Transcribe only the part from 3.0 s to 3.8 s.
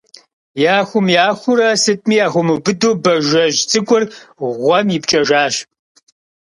Бажэжь